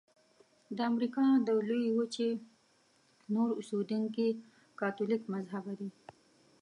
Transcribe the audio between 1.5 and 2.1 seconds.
لویې